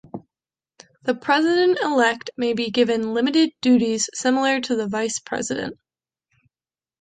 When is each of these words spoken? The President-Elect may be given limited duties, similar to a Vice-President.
The 1.03 1.13
President-Elect 1.13 2.31
may 2.35 2.53
be 2.53 2.71
given 2.71 3.13
limited 3.13 3.51
duties, 3.61 4.09
similar 4.15 4.59
to 4.61 4.79
a 4.79 4.87
Vice-President. 4.87 5.77